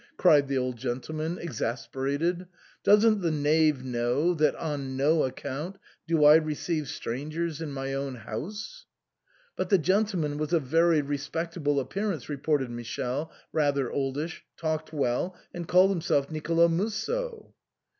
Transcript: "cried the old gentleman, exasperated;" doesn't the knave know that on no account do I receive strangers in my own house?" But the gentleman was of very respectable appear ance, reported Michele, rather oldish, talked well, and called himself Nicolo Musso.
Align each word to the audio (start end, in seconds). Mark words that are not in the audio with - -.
"cried 0.17 0.47
the 0.47 0.57
old 0.57 0.77
gentleman, 0.77 1.37
exasperated;" 1.37 2.47
doesn't 2.83 3.21
the 3.21 3.29
knave 3.29 3.85
know 3.85 4.33
that 4.33 4.55
on 4.55 4.97
no 4.97 5.21
account 5.21 5.77
do 6.07 6.25
I 6.25 6.37
receive 6.37 6.87
strangers 6.87 7.61
in 7.61 7.71
my 7.71 7.93
own 7.93 8.15
house?" 8.15 8.87
But 9.55 9.69
the 9.69 9.77
gentleman 9.77 10.39
was 10.39 10.53
of 10.53 10.63
very 10.63 11.03
respectable 11.03 11.79
appear 11.79 12.11
ance, 12.11 12.29
reported 12.29 12.71
Michele, 12.71 13.31
rather 13.53 13.91
oldish, 13.91 14.43
talked 14.57 14.91
well, 14.91 15.35
and 15.53 15.67
called 15.67 15.91
himself 15.91 16.31
Nicolo 16.31 16.67
Musso. 16.67 17.53